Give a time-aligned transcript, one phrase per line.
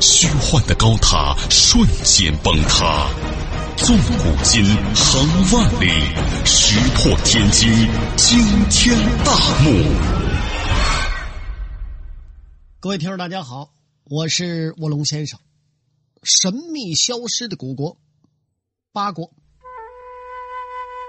[0.00, 3.08] 虚幻的高塔瞬间崩塌，
[3.76, 5.88] 纵古今，横万里，
[6.44, 7.70] 石破天惊，
[8.16, 8.38] 惊
[8.70, 9.70] 天大幕。
[12.80, 13.70] 各位听众，大家好，
[14.04, 15.38] 我是卧龙先生。
[16.22, 17.96] 神秘消失的古国——
[18.92, 19.30] 八国。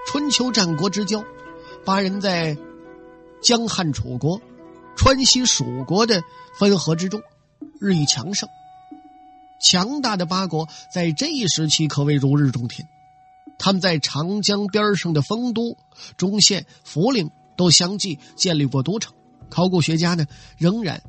[0.06, 1.24] 春秋战国之交，
[1.84, 2.56] 八人在
[3.42, 4.40] 江汉楚国、
[4.96, 6.22] 川西蜀国的
[6.58, 7.22] 分合之中
[7.80, 8.48] 日益强盛。
[9.60, 12.88] 强大的八国在这一时期可谓如日中天，
[13.58, 15.76] 他们在长江边上的丰都、
[16.16, 19.14] 中县、涪陵都相继建立过都城。
[19.50, 21.02] 考古学家呢，仍然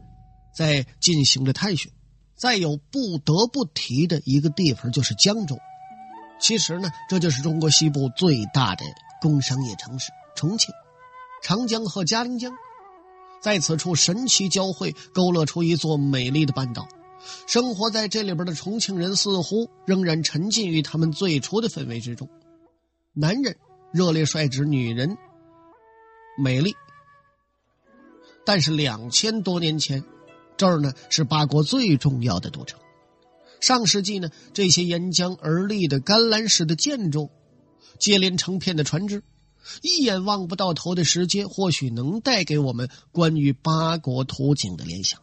[0.53, 1.91] 在进行着探寻。
[2.35, 5.59] 再有不得不提的一个地方就是江州，
[6.39, 8.83] 其实呢，这就是中国西部最大的
[9.21, 10.73] 工商业城市重庆。
[11.43, 12.51] 长江和嘉陵江
[13.43, 16.87] 在此处神奇交汇，勾勒出一座美丽的半岛。
[17.47, 22.29] 生活在这里边的重庆人似乎仍然沉浸于他们最初的氛围之中。
[23.13, 23.57] 男人
[23.91, 25.17] 热烈率直，女人
[26.37, 26.75] 美丽。
[28.45, 30.03] 但是两千多年前。
[30.57, 32.79] 这儿呢是八国最重要的都城。
[33.61, 37.31] 上世纪呢，这些沿江而立的甘蓝式的建筑，
[37.97, 39.23] 接连成片的船只，
[39.81, 45.19] 一眼望不到头的石阶，或许能带给我们关于八国图景的联想。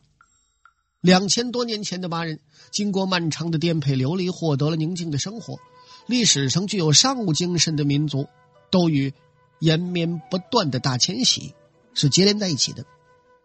[1.01, 2.41] 两千多年前的巴人，
[2.73, 5.59] 经过漫长的颠沛流离，获得了宁静的生活。
[6.07, 8.27] 历史上具有商务精神的民族，
[8.71, 9.13] 都与
[9.61, 11.55] 延绵不断的大迁徙
[11.95, 12.85] 是接连在一起的。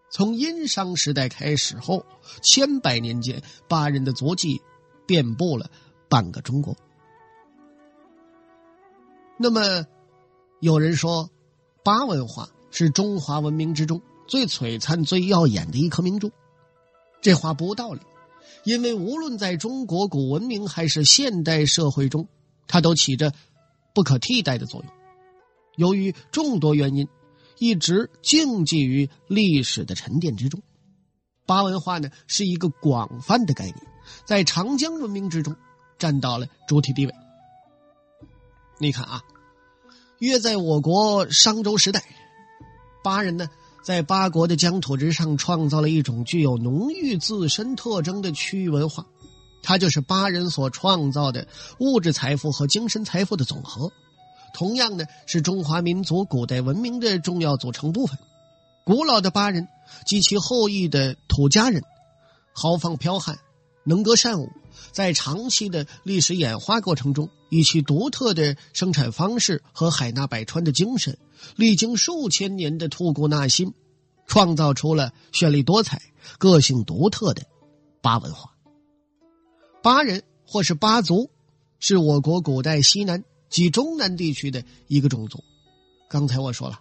[0.09, 2.05] 从殷商时代开始后，
[2.41, 4.61] 千百年间，巴人的足迹
[5.05, 5.69] 遍布了
[6.09, 6.75] 半个中国。
[9.37, 9.85] 那么，
[10.59, 11.29] 有人说，
[11.83, 16.31] 巴文化是中华文明之中最璀璨、最耀眼的一颗明珠。
[17.23, 18.01] 这话不无道理，
[18.63, 22.27] 因为无论在中国古文明还是现代社会中，
[22.67, 23.33] 它都起着
[23.95, 24.93] 不可替代的作用。
[25.77, 27.07] 由于众多原因。
[27.59, 30.61] 一直静寂于历史的沉淀之中。
[31.45, 33.77] 巴文化呢，是一个广泛的概念，
[34.25, 35.55] 在长江文明之中
[35.97, 37.13] 占到了主体地位。
[38.79, 39.21] 你看啊，
[40.17, 42.03] 约在我国商周时代，
[43.01, 43.47] 巴人呢
[43.83, 49.05] 在八国的疆土之上创造了一种具有浓郁自身特征的区域文化，
[49.61, 51.45] 它就是巴人所创造的
[51.79, 53.91] 物质财富和精神财富的总和。
[54.53, 58.17] 同样呢，是中华民族古代文明的重要组成部分。
[58.85, 59.67] 古老的巴人
[60.05, 61.83] 及其后裔的土家人，
[62.53, 63.37] 豪放剽悍，
[63.83, 64.49] 能歌善舞，
[64.91, 71.17] 在长期的历史演化过程中，以其独特的生产方式和海纳百川的精神，
[71.55, 73.73] 历经数千年的吐故纳新，
[74.27, 76.01] 创造出了绚丽多彩、
[76.37, 77.43] 个性独特的
[78.01, 78.51] 巴文化。
[79.81, 81.29] 巴人或是巴族，
[81.79, 83.23] 是我国古代西南。
[83.53, 85.37] 及中南地区的一个种族。
[86.09, 86.79] 刚才我说了，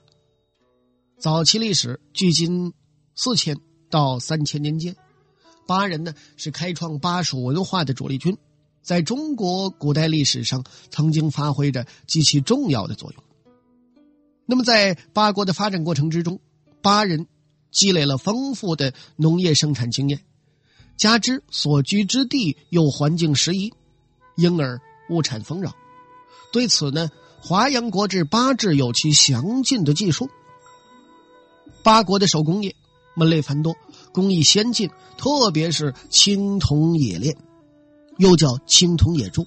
[1.19, 2.73] 早期历史距今
[3.15, 4.97] 四千到三千年间，
[5.67, 8.37] 巴人呢是开创巴蜀文化的主力军，
[8.83, 13.23] 在中国古代历史上曾经发挥着极其重要的作用。
[14.45, 16.41] 那么，在八国的发展过程之中，
[16.83, 17.27] 巴人
[17.71, 20.25] 积累了丰富的农业生产经验，
[20.97, 23.73] 加之所居之地又环境适宜，
[24.37, 24.81] 因而
[25.11, 25.75] 物产丰饶。
[26.53, 27.09] 对此呢，
[27.47, 30.29] 《华阳国志·八志》有其详尽的记述。
[31.83, 32.75] 八国的手工业
[33.15, 33.75] 门类繁多，
[34.13, 37.37] 工艺先进，特别是青铜冶炼，
[38.19, 39.47] 又叫青铜冶铸，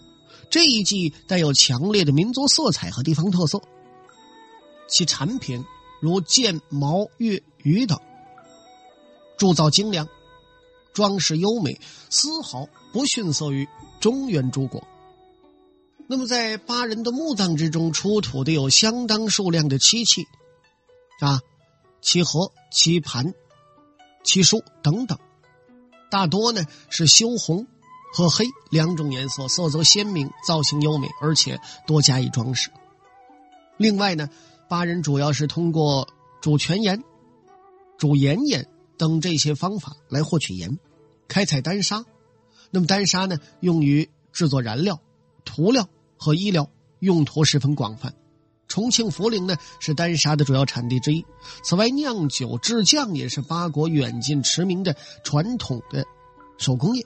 [0.49, 3.61] 这一季带有强烈的民族色彩和地方特色。
[4.87, 5.63] 其产品
[6.01, 7.99] 如剑、矛、钺、鱼等，
[9.37, 10.07] 铸造精良，
[10.93, 11.79] 装饰优美，
[12.09, 13.67] 丝毫不逊色于
[13.99, 14.83] 中原诸国。
[16.07, 20.27] 那么，在巴人的墓葬之中出土的有相当数量的漆器，
[21.19, 21.41] 啊，
[22.01, 23.33] 漆盒、漆盘、
[24.25, 25.17] 漆书等等，
[26.11, 27.65] 大多呢是修红
[28.13, 32.69] 和黑两种颜色，色泽鲜明，造型优美，而且多加以装饰。
[33.77, 34.29] 另外呢，
[34.67, 36.09] 巴人主要是通过
[36.41, 37.03] 煮泉盐、
[37.97, 38.67] 煮岩盐
[38.97, 40.77] 等这些方法来获取盐，
[41.27, 42.03] 开采丹砂。
[42.71, 44.99] 那么丹砂呢，用于制作燃料。
[45.47, 45.87] 涂料
[46.17, 48.15] 和医疗用途十分广泛。
[48.75, 51.25] 重庆涪陵呢是丹砂的主要产地之一。
[51.63, 56.03] 此外，酿酒制酱也是八国远近驰名的传统的
[56.57, 57.05] 手工业。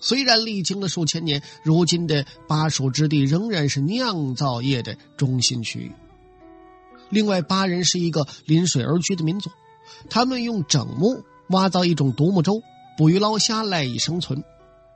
[0.00, 5.90] 虽然历经了数千年，如今的巴蜀之地仍然是酿造业的中心区域。
[7.08, 9.50] 另外，巴人是一个临水而居的民族，
[10.08, 12.62] 他们用整木挖造一种独木舟，
[12.96, 14.44] 捕鱼捞虾赖以生存。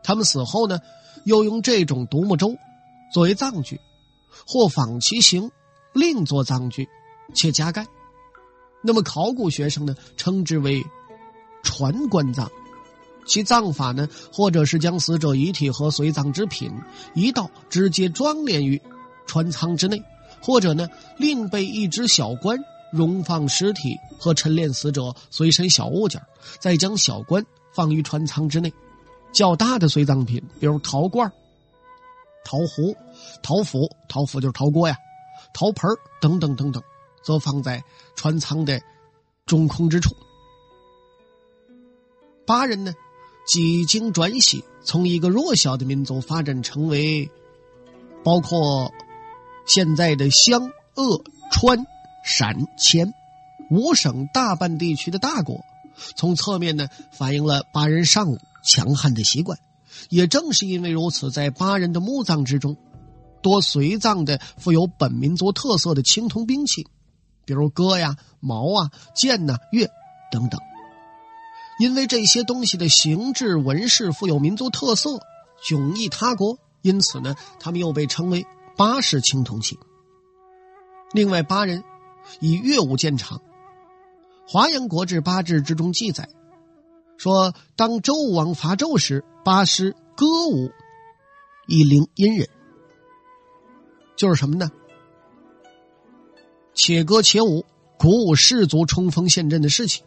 [0.05, 0.79] 他们死后呢，
[1.25, 2.55] 又用这种独木舟
[3.13, 3.81] 作为葬具，
[4.47, 5.51] 或仿其形
[5.95, 6.87] 另作葬具，
[7.33, 7.87] 且加盖。
[8.83, 10.85] 那么，考古学生呢，称之为
[11.63, 12.51] 船棺葬。
[13.27, 16.71] 其葬法呢，或者是将死者遗体和随葬之品
[17.15, 18.79] 一道直接装殓于
[19.25, 20.03] 船舱之内，
[20.43, 20.87] 或者呢，
[21.17, 22.59] 另备一只小棺
[22.93, 26.21] 容放尸体和陈列死者随身小物件，
[26.61, 27.43] 再将小棺
[27.75, 28.71] 放于船舱之内。
[29.33, 31.33] 较大的随葬品，比如陶罐、
[32.45, 32.95] 陶壶、
[33.43, 34.97] 陶釜（陶釜就是陶锅呀）、
[35.55, 35.89] 陶盆
[36.21, 36.83] 等等等等，
[37.23, 37.83] 则放在
[38.17, 38.83] 船舱的
[39.47, 40.15] 中空之处。
[42.45, 42.93] 巴人呢？
[43.47, 47.31] 几经转徙，从一个弱小的民族发展成为
[48.25, 48.91] 包括
[49.67, 51.23] 现在的湘鄂
[51.53, 51.87] 川
[52.25, 53.13] 陕黔
[53.71, 55.63] 五省大半地区的大国。
[56.17, 59.59] 从侧面呢，反映了巴人尚武强悍的习惯。
[60.09, 62.79] 也正是因为如此，在巴人的墓葬之中，
[63.45, 66.89] 多随葬的富有本民族特色的青铜兵器，
[67.45, 69.87] 比如戈呀、矛啊、剑呐、钺
[70.33, 70.59] 等等。
[71.79, 75.21] 因为这些东西的形制纹饰富有民族特色，
[75.63, 78.47] 迥异他国，因此呢，他们又被称为
[78.77, 79.79] 巴氏青铜器。
[81.13, 81.85] 另外，八人
[82.41, 83.39] 以乐舞见长，
[84.49, 86.29] 《华阳国志·八志》之中记载
[87.19, 90.71] 说，当周武王伐纣时，八师歌舞
[91.67, 92.49] 以灵殷人，
[94.17, 94.71] 就是什么呢？
[96.75, 97.65] 且歌且舞，
[97.99, 100.05] 鼓舞士卒冲锋陷阵的事情。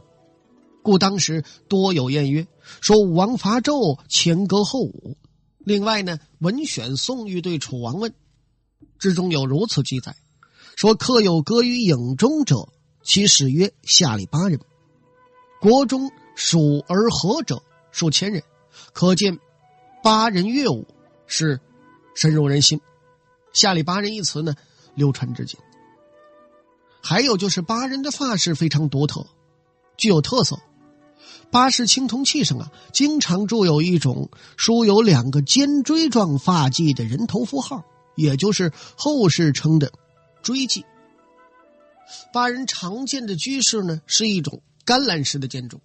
[0.81, 2.47] 故当时多有谚曰
[2.81, 5.17] ：“说武王伐纣，前歌后舞。”
[5.59, 8.11] 另外呢，《文选·宋玉对楚王问》
[8.97, 10.15] 之中有如此记载
[10.77, 12.69] ：“说客有歌于影中者，
[13.03, 14.59] 其始曰下里巴人；
[15.59, 17.61] 国中属而和者
[17.91, 18.41] 数千人。”
[18.93, 19.39] 可见
[20.03, 20.85] 巴人乐舞
[21.25, 21.59] 是
[22.15, 22.79] 深入人心。
[23.53, 24.55] 下里巴人一词呢，
[24.95, 25.59] 流传至今。
[27.01, 29.25] 还有就是巴人的发饰非常独特，
[29.97, 30.59] 具有特色。
[31.49, 37.85] 八氏青铜器上啊，经常铸有一种书有两个尖锥状发髻的人头符号，
[38.15, 39.91] 也就是后世称的
[40.41, 40.83] 锥髻。
[42.33, 45.79] 八人常见的居室呢，是一种干栏式的建筑，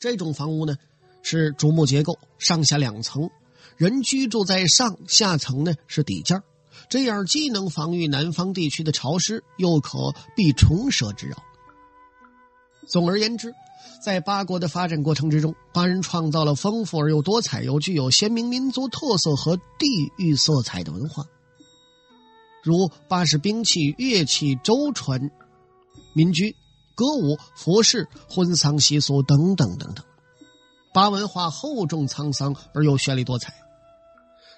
[0.00, 0.76] 这种房屋呢
[1.22, 3.30] 是竹木结构，上下两层，
[3.76, 6.42] 人居住在上下层呢是底间
[6.88, 11.36] 这样既能防御南方地区的潮湿，又可避虫蛇之扰。
[12.86, 13.54] 总而言之。
[14.00, 21.24] 在八国的发展过程之中，巴人创造了丰富而又多彩、又具有鲜明民族特色和地域色彩的文化，
[22.62, 25.30] 如巴氏兵器、乐器、舟船、
[26.12, 26.54] 民居、
[26.94, 30.04] 歌舞、服饰、婚丧习俗等等等等。
[30.94, 33.52] 巴文化厚重沧桑而又绚丽多彩，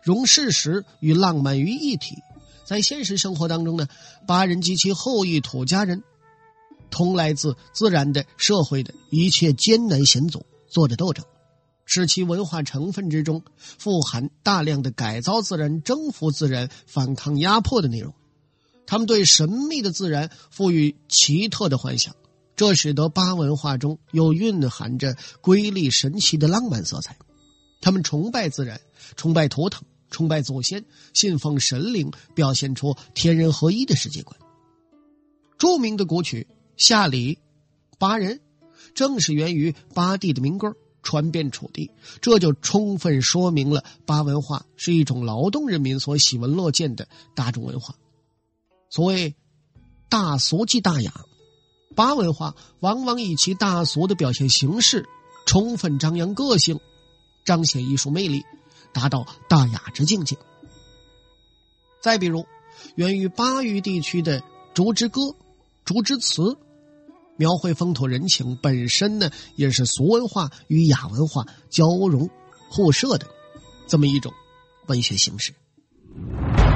[0.02, 2.16] 融事实与浪漫于一体。
[2.64, 3.88] 在现实生活当中呢，
[4.26, 6.02] 巴人及其后裔土家人。
[6.90, 11.24] 同来自自然的社会的一切艰难险阻做着斗争，
[11.84, 18.12] 使其文化成分之中富含大量的改造自然、征服自然、反抗压迫的内容。
[18.86, 22.16] 他们对神秘的自然赋予奇特的幻想，
[22.56, 27.16] 这使得巴文化中又蕴含着瑰丽神奇的浪漫色彩。
[27.80, 28.80] 他们崇拜自然，
[29.14, 34.38] 崇拜图腾，崇拜祖先，信奉神灵，表现出天人合一的世界观。
[35.56, 36.46] 著名的古曲。
[36.76, 37.38] 夏里，
[37.98, 38.40] 巴人，
[38.94, 41.90] 正是源于巴地的民歌传遍楚地，
[42.22, 47.94] 这就充分说明了巴文化是一种劳动人民所喜闻乐见的大众文化。
[48.88, 49.34] 所谓
[50.08, 51.12] 大俗即大雅，
[51.94, 55.06] 巴文化往往以其大俗的表现形式，
[55.44, 56.80] 充分张扬个性，
[57.44, 58.42] 彰显艺术魅力，
[58.92, 60.36] 达到大雅之境界。
[62.00, 62.46] 再比如，
[62.94, 64.42] 源于巴渝地区的
[64.74, 65.20] 竹之歌、
[65.84, 66.56] 竹之词。
[67.36, 72.28] 描绘风土人情本身呢，也是俗文化与雅文化交融
[72.70, 73.26] 互射的
[73.86, 74.30] 这么一种
[74.88, 75.54] 文学形式。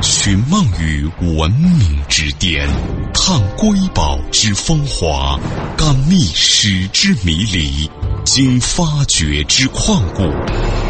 [0.02, 1.04] 寻梦于
[1.36, 2.66] 文明之巅，
[3.12, 5.38] 探瑰宝之风华，
[5.76, 7.90] 感历史之迷离，
[8.24, 10.22] 经发掘之旷古。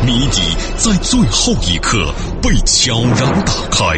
[0.04, 0.42] 谜底
[0.76, 3.96] 在最后一刻被悄然打开，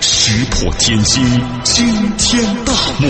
[0.00, 1.22] 石破天惊，
[1.62, 1.86] 惊
[2.18, 3.06] 天大幕。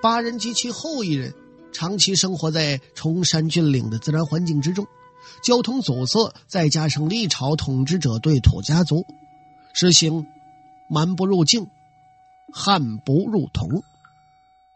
[0.00, 1.34] 八人及其后裔人
[1.72, 4.86] 长期生活在崇山峻岭的自然环境之中，
[5.42, 9.04] 交通阻塞，再加上历朝统治者对土家族
[9.72, 10.24] 实行
[10.88, 11.66] “蛮不入境，
[12.52, 13.82] 汉不入同”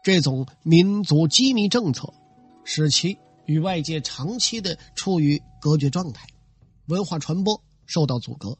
[0.03, 2.11] 这种民族机密政策。
[2.63, 6.27] 使其与外界长期的处于隔绝状态，
[6.87, 8.57] 文化传播受到阻隔，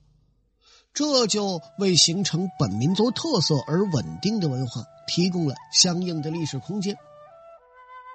[0.94, 6.96] 这就为形成本民族特色而稳定的文化提供了相应的历史空间。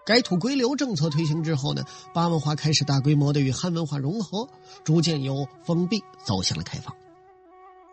[0.05, 1.83] 改土归流政策推行之后呢，
[2.15, 4.49] 巴文化开始大规模的与汉文化融合，
[4.85, 6.95] 逐渐由封闭走向了开放。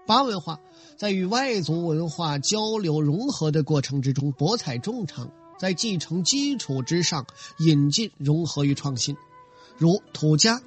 [0.05, 0.59] 巴文化
[0.97, 5.31] 在与外族文化交流融合的过程之中，博采众长。
[5.63, 7.25] 在继承基础之上
[7.59, 9.15] 引进融合与创新，
[9.77, 10.61] 如土家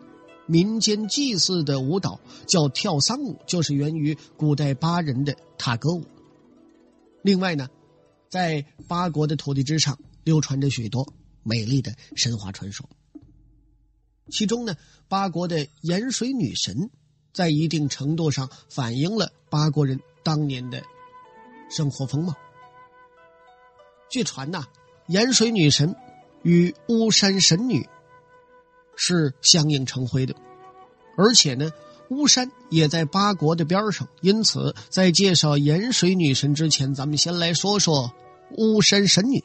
[0.46, 6.02] 民间祭祀的舞蹈叫跳丧舞，就是源于古代巴人的踏歌舞。
[7.20, 7.68] 另外呢，
[8.30, 11.06] 在巴国的土地之上流传着许多
[11.42, 12.88] 美丽的神话传说，
[14.30, 14.74] 其中呢，
[15.08, 16.90] 巴国的盐水女神
[17.34, 20.82] 在一定程度上反映了巴国人当年的
[21.68, 22.34] 生活风貌。
[24.08, 24.64] 据传呐，
[25.08, 25.94] 盐水女神
[26.42, 27.88] 与巫山神女
[28.96, 30.34] 是相映成辉的，
[31.16, 31.70] 而且呢，
[32.08, 34.08] 巫山也在八国的边上。
[34.20, 38.12] 因此，在介绍盐水女神之前，咱们先来说说
[38.56, 39.44] 巫山神女。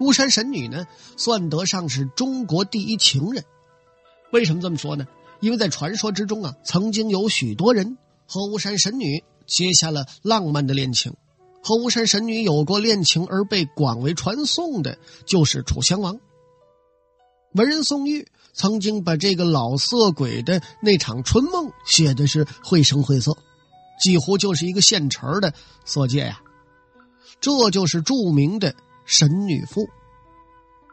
[0.00, 0.86] 巫山神女呢，
[1.16, 3.44] 算得上是中国第一情人。
[4.30, 5.06] 为什么这么说呢？
[5.40, 11.14] 因为在传说之中啊，曾经有许多人和巫山神女结下了浪漫的恋情。
[11.68, 14.96] 和巫山神女有过恋情而被广为传颂的，
[15.26, 16.18] 就是楚襄王。
[17.52, 23.36] 文人宋玉曾经把这个老色鬼的那场春梦写的是绘声绘色，
[24.02, 25.52] 几乎就是一个现成的
[25.84, 26.40] 色戒呀。
[27.38, 28.72] 这就是著名的
[29.04, 29.82] 《神女赋》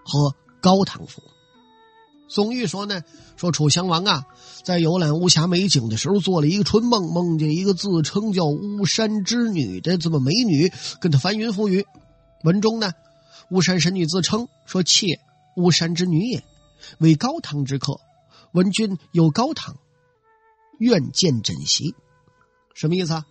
[0.03, 0.29] 和
[0.59, 1.21] 《高唐赋》。
[2.27, 3.03] 宋玉说呢，
[3.35, 4.25] 说楚襄王啊，
[4.63, 11.85] 在游览巫峡美景的时候，做了一个春梦，梦见一个自称叫巫山之女的这么美女，跟他翻云覆雨。
[12.43, 12.93] 文中呢，
[13.51, 15.19] 巫山神女自称说：“妾
[15.55, 16.43] 巫山之女也，
[16.97, 17.99] 为高堂之客。
[18.53, 19.77] 闻君有高堂，
[20.79, 21.93] 愿见枕席。”
[22.73, 23.25] 什么意思啊？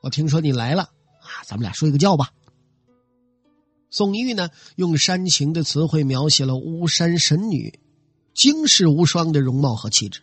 [0.00, 2.30] 我听说你来了啊，咱们俩睡个觉吧。
[3.90, 7.78] 宋玉呢，用煽情的词汇描写了巫山神女。
[8.34, 10.22] 惊世无双的容貌和气质，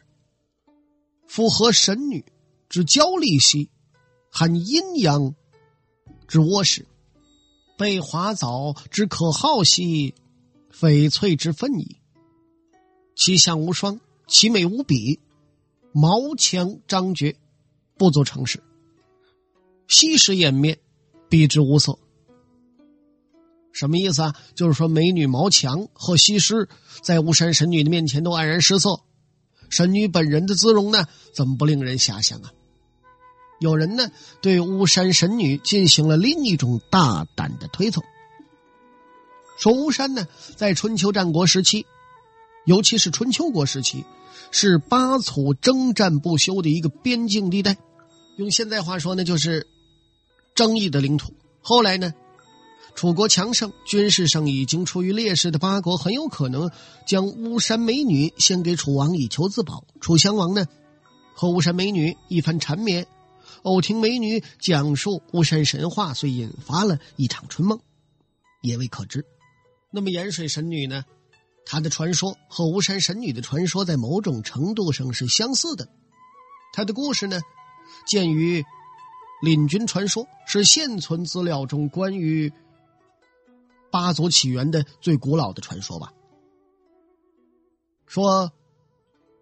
[1.27, 2.25] 符合神女
[2.67, 3.69] 之娇丽兮，
[4.31, 5.35] 含阴阳
[6.27, 6.87] 之窝实，
[7.77, 10.15] 被华藻之可好兮，
[10.71, 11.97] 翡翠之分矣。
[13.15, 15.19] 其相无双，其美无比，
[15.91, 17.35] 毛强张绝，
[17.97, 18.63] 不足成事。
[19.87, 20.79] 西施掩面，
[21.29, 21.99] 比之无色。
[23.71, 24.35] 什么意思啊？
[24.55, 26.67] 就是说，美女毛强和西施
[27.01, 29.01] 在巫山神女的面前都黯然失色，
[29.69, 32.51] 神女本人的姿容呢，怎么不令人遐想啊？
[33.59, 34.09] 有人呢
[34.41, 38.01] 对巫山神女进行了另一种大胆的推测，
[39.57, 41.85] 说巫山呢在春秋战国时期，
[42.65, 44.03] 尤其是春秋国时期，
[44.51, 47.77] 是巴楚征战不休的一个边境地带，
[48.37, 49.67] 用现在话说呢，就是
[50.55, 51.33] 争议的领土。
[51.61, 52.13] 后来呢？
[52.99, 56.69] 楚国强盛，军事上已经处于劣势的八国，很有可能
[57.07, 59.85] 将巫山美女献给楚王以求自保。
[60.01, 60.65] 楚襄王呢，
[61.33, 63.07] 和巫山美女一番缠绵，
[63.61, 67.79] 偶听美女讲述巫山神话，遂引发了一场春梦，
[68.61, 69.25] 也未可知。
[69.91, 71.05] 那么盐水神女呢？
[71.65, 75.87] 她的传说和巫山神女的传说在某种程度上是相似的。
[76.73, 77.39] 她的故事呢，
[78.05, 78.61] 见于
[79.41, 82.51] 《领军传说》，是现存资料中关于。
[83.91, 86.13] 八族起源的最古老的传说吧。
[88.05, 88.51] 说，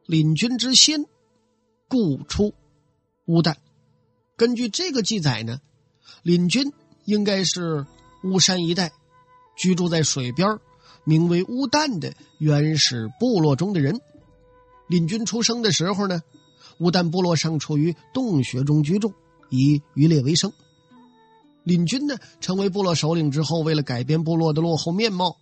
[0.05, 1.05] 领军之先，
[1.87, 2.53] 故出
[3.25, 3.55] 乌旦。
[4.35, 5.59] 根据这个记载呢，
[6.21, 6.73] 领军
[7.05, 7.85] 应该是
[8.23, 8.91] 巫山一带
[9.55, 10.59] 居住在水边
[11.03, 14.01] 名为乌旦的原始部落中的人。
[14.87, 16.21] 领军出生的时候呢，
[16.79, 19.13] 乌旦部落尚处于洞穴中居住，
[19.49, 20.51] 以渔猎为生。
[21.67, 25.35] 领军呢，成为部落首领之后，为了改变部落的落后面貌，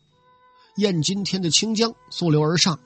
[0.75, 2.79] 沿今天的清江溯流而上，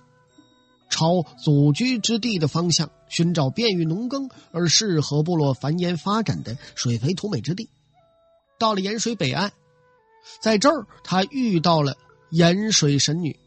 [0.90, 7.70] 朝祖居之地的方向寻找便于农耕而适合部落繁衍发展的水肥土美之地。
[8.60, 9.54] 到了盐水北岸，
[10.42, 11.96] 在这儿他遇到了
[12.32, 13.40] 盐水神女，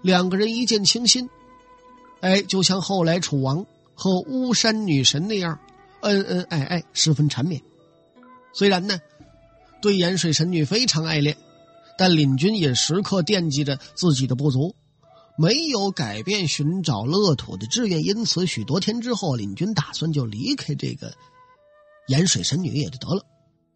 [0.00, 1.28] 两个人一见倾心，
[2.20, 3.66] 哎，就像后来楚王
[3.96, 5.58] 和巫山女神那样，
[6.02, 7.60] 恩恩爱爱，十分缠绵。
[8.52, 9.00] 虽然呢，
[9.80, 11.36] 对盐水神女非常爱恋，
[11.96, 14.74] 但领军也时刻惦记着自己的不足，
[15.38, 18.02] 没有改变寻找乐土的志愿。
[18.04, 21.14] 因此，许多天之后，领军打算就离开这个
[22.08, 23.24] 盐水神女也就得了。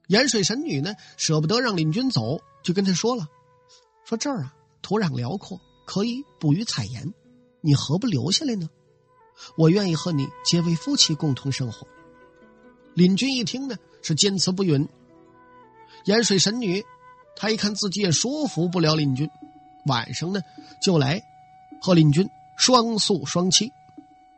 [0.08, 3.26] 盐水神女呢，舍不得让领军走，就跟他说了
[4.04, 7.14] ：“说这儿啊，土壤辽阔，可以捕鱼采盐，
[7.62, 8.68] 你何不留下来呢？
[9.56, 11.86] 我愿意和你结为夫妻，共同生活。”
[12.94, 13.76] 领军一听呢。
[14.06, 14.86] 是坚持不允。
[16.04, 16.84] 盐水神女，
[17.36, 19.28] 她一看自己也说服不了领军，
[19.86, 20.40] 晚上呢
[20.80, 21.22] 就来
[21.80, 23.70] 和领军双宿双栖，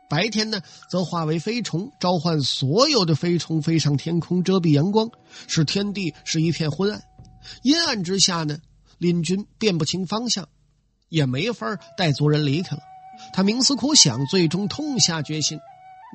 [0.09, 5.09] 白天呢则化为飞虫，召唤所有的飞虫飞上天空，遮蔽阳光，
[5.47, 7.01] 使天地是一片昏暗。
[7.63, 8.57] 阴暗之下呢，
[8.97, 10.47] 领军辨不清方向，
[11.09, 12.81] 也没法带族人离开了。
[13.33, 15.59] 他冥思苦想，最终痛下决心，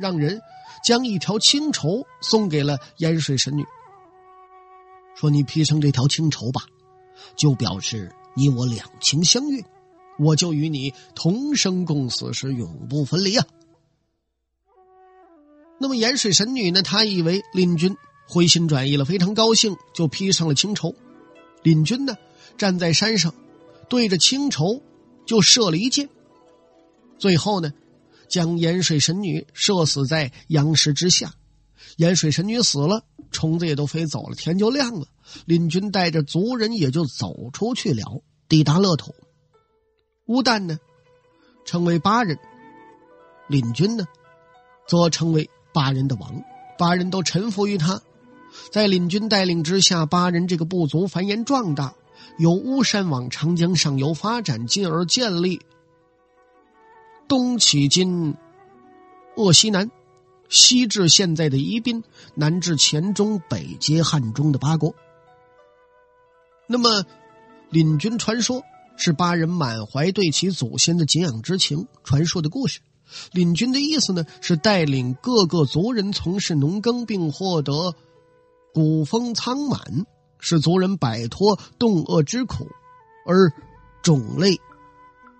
[0.01, 0.41] 让人。
[0.85, 3.65] 将一条青绸送给了盐水神女，
[5.23, 6.62] 说：“你披上这条青绸吧，
[7.37, 9.64] 就表示你我两情相悦，
[10.19, 13.47] 我就与你同生共死，是永不分离啊。”
[15.79, 16.83] 那么盐水神女呢？
[16.83, 20.93] 她以为林军回心转意了，非常高兴，就披上了青绸。
[21.62, 22.17] 林军呢，
[22.59, 23.33] 站在山上，
[23.88, 24.83] 对着青绸
[25.25, 26.09] 就射了一箭，
[27.17, 27.73] 最后呢。
[28.29, 31.35] 将盐水神女射死在阳石之下，
[31.97, 35.07] 盐水神女死了，虫子也都飞走了，天就亮了。
[35.47, 39.15] 林军带着族人也就走出去了，抵达乐土。
[40.27, 40.79] 乌旦呢，
[41.65, 42.37] 成为巴人；
[43.49, 44.05] 领军呢，
[44.87, 46.43] 则成为巴人的王。
[46.79, 48.01] 巴人都臣服于他。
[48.71, 51.95] 在领军带领之下，巴人这个部族繁衍壮大，
[52.39, 55.61] 由巫山往长江上游发展，进而建立。
[57.29, 58.35] 东起今
[59.37, 59.91] 鄂西南，
[60.53, 64.95] 西至现在的宜宾，南至黔中，北接汉中的八国。
[66.67, 67.07] 那么，
[67.71, 68.62] 领军传说
[68.97, 72.81] 是巴人满怀对其祖先的敬仰之情传说的故事。
[73.33, 77.95] 领军的意思呢，是带领各个族人从事农耕，并获得
[78.75, 80.07] 谷丰仓满，
[80.38, 82.69] 使族人摆脱冻饿之苦，
[83.27, 83.53] 而
[84.03, 84.61] 种类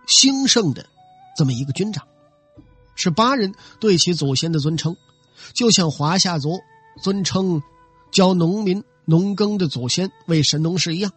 [0.07, 0.87] 兴盛的。
[1.37, 2.07] 这么一个军长，
[3.03, 4.97] 是巴人对其祖先的尊称，
[5.55, 6.61] 就像华夏族
[7.03, 7.61] 尊称
[8.13, 11.11] 教农民农耕的祖先为神农氏一样。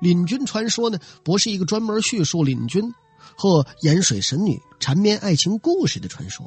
[0.00, 2.94] 领军传说呢，不是一个专门叙述领军
[3.36, 6.46] 和盐水神女缠绵爱情故事的传说，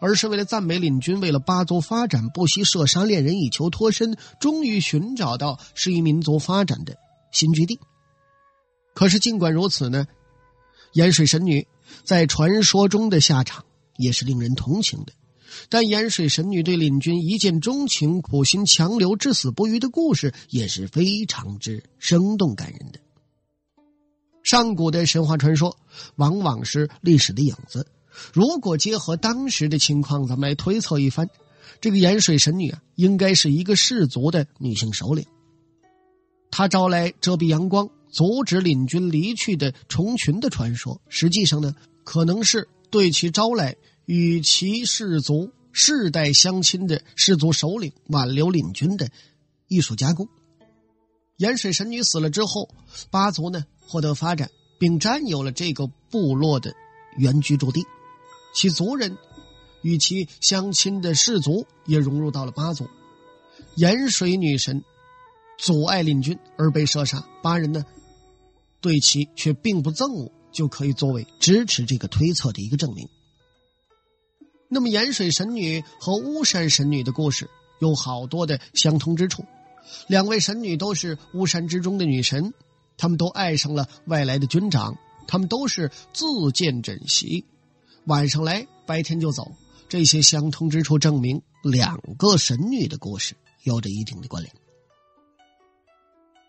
[0.00, 6.96] 而是为了赞美领军为了巴族发展不惜射杀恋人以求脱身，终于寻找到适宜民族发展的
[7.30, 7.78] 新居地。
[8.92, 10.04] 可是尽管如此呢，
[10.94, 11.68] 盐水神女。
[12.04, 13.64] 在传说中的下场
[13.98, 15.12] 也是令人同情的，
[15.68, 23.00] 但盐水神女对领军一见钟情、苦心强留、至死不渝的故事也是非常之生动感人的。
[24.42, 25.76] 上古的神话传说
[26.16, 27.86] 往往是历史的影子，
[28.32, 31.28] 如果结合当时的情况，咱们来推测一番，
[31.80, 35.26] 这个盐水神女啊，应该是一个氏族的女性首领，
[36.50, 37.90] 她招来遮蔽阳光。
[38.10, 43.76] 阻止领军离去的虫群的传说，实际上呢，可能是对其招来
[44.08, 49.10] 与其氏族世代相亲的氏族首领挽留领军的
[49.66, 50.26] 艺术加工。
[51.36, 52.70] 盐水神女死了之后，
[53.10, 56.74] 八族呢获得发展，并占有了这个部落的
[57.18, 57.84] 原居住地，
[58.54, 59.18] 其族人
[59.82, 62.88] 与其相亲的氏族也融入到了八族。
[63.76, 64.82] 盐水女神
[65.58, 67.84] 阻碍领军而被射杀，八人呢。
[68.80, 73.06] 对其却并不憎恶，就可以作为支持这个推测的一个证明。
[74.68, 77.48] 那么，盐水神女和巫山神女的故事
[77.80, 79.44] 有好多的相通之处。
[80.06, 82.52] 两位神女都是巫山之中的女神，
[82.96, 87.46] 她们都爱上了外来的军长，她们都是自荐枕席，
[88.04, 89.50] 晚上来，白天就走。
[89.88, 94.54] 这些相通之处证明两个神女的故事有着一定的关联。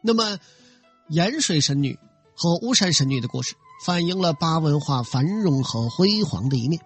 [0.01, 0.38] 那么，
[1.10, 1.97] 盐水神女。
[2.41, 3.53] 和巫山神女的故事，
[3.86, 6.82] 反映了巴文化繁荣和辉煌的一面，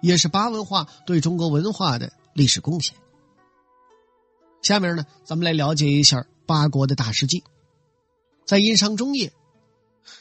[0.00, 2.94] 也是巴文化对中国文化的历史贡献。
[4.62, 7.44] 下面呢，咱们来了解一下八国的大事记。
[8.44, 9.32] 在殷商中叶，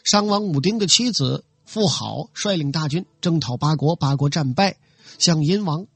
[0.03, 4.77] 商王武丁的妻子妇好率领大军征讨八国，八国战败，
[5.17, 5.87] 向殷王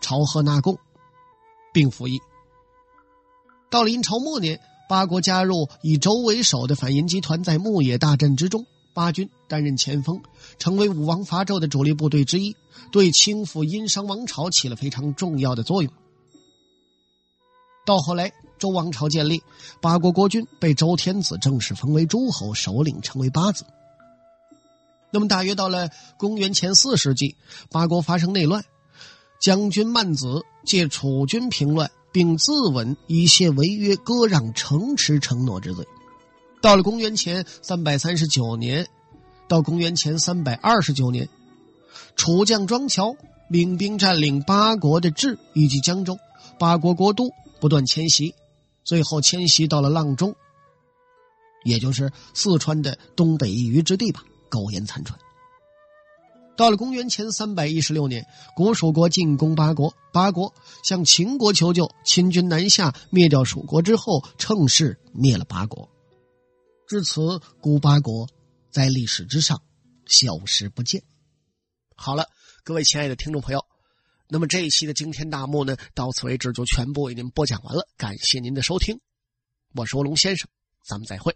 [0.00, 0.78] 朝贺纳贡，
[1.72, 2.20] 并服役。
[3.70, 4.60] 到了殷朝末年。
[4.88, 10.20] 八国加入以周为首的反殷集团，在牧野大战之中八军担任前锋，
[10.58, 12.56] 成为武王伐纣的主力部队之一，
[12.90, 15.92] 对倾覆殷商王朝起了非常重要的作用。
[17.84, 19.42] 到后来，周王朝建立，
[19.80, 23.64] 八国国君被周天子正式封为诸侯，首领称为八子。
[25.10, 27.36] 那么，大约到了公元前四世纪，
[27.70, 28.64] 八国发生内乱，
[29.40, 35.84] 将军曼子借楚军平乱，并自刎以谢违约割让城池承诺之罪。
[36.62, 38.86] 到了公元前三百三十九年，
[39.48, 41.28] 到公元前三百二十九年，
[42.14, 43.16] 楚将庄乔
[43.48, 46.16] 领兵占领八国的治以及江州，
[46.60, 47.28] 八国国都
[47.60, 48.36] 不断迁徙，
[48.84, 50.36] 最后迁徙到了阆中，
[51.64, 55.18] 也就是四川的东北一隅之地吧，苟延残喘。
[56.56, 65.88] 到了公元前三百一十六年，古蜀国进攻八国，八国向秦国求救，秦军南下，灭掉蜀国之后，乘势灭了八国。
[66.92, 68.28] 至此，古巴国
[68.70, 69.62] 在历史之上
[70.04, 71.02] 消失不见。
[71.96, 72.28] 好了，
[72.64, 73.64] 各位亲爱的听众朋友，
[74.28, 77.88] 那么这一期的惊天大幕呢，到此为止就全部为您播讲完了。
[77.96, 79.00] 感谢您的收听，
[79.74, 80.50] 我是欧龙先生，
[80.84, 81.34] 咱们再会。